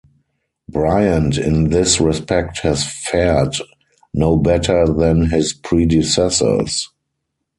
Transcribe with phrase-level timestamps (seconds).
[0.67, 3.53] Briand in this respect has fared
[4.15, 6.89] no better than his predecessors.